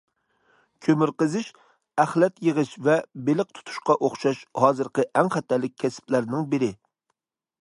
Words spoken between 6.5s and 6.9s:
بىرى.